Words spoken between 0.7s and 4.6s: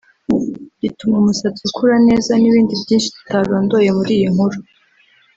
gituma umusatsi ukura neza n’ibindi byinshi tutarondoye muri iyi nkuru